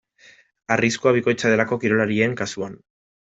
Arriskua 0.75 1.13
bikoitza 1.17 1.51
delako 1.55 1.77
kirolarien 1.83 2.33
kasuan. 2.41 2.75